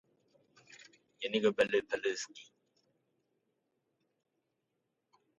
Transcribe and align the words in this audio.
Динамический 1.19 1.65
эллипсис 1.65 2.03
независим. 2.05 2.53